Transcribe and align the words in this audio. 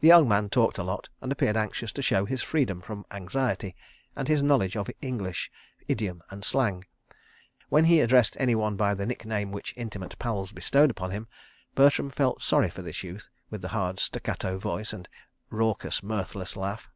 The 0.00 0.08
young 0.08 0.26
man 0.26 0.48
talked 0.48 0.78
a 0.78 0.82
lot, 0.82 1.10
and 1.20 1.30
appeared 1.30 1.54
anxious 1.58 1.92
to 1.92 2.00
show 2.00 2.24
his 2.24 2.40
freedom 2.40 2.80
from 2.80 3.04
anxiety, 3.10 3.76
and 4.16 4.26
his 4.26 4.42
knowledge 4.42 4.78
of 4.78 4.88
English 5.02 5.50
idiom 5.86 6.22
and 6.30 6.42
slang. 6.42 6.86
When 7.68 7.84
he 7.84 8.00
addressed 8.00 8.34
anyone 8.40 8.76
by 8.76 8.94
the 8.94 9.04
nickname 9.04 9.52
which 9.52 9.74
intimate 9.76 10.18
pals 10.18 10.52
bestowed 10.52 10.90
upon 10.90 11.10
him, 11.10 11.28
Bertram 11.74 12.08
felt 12.08 12.40
sorry 12.40 12.70
for 12.70 12.80
this 12.80 13.02
youth 13.02 13.28
with 13.50 13.60
the 13.60 13.68
hard 13.68 14.00
staccato 14.00 14.56
voice 14.58 14.94
and 14.94 15.06
raucous, 15.50 16.02
mirthless 16.02 16.56
laugh. 16.56 16.88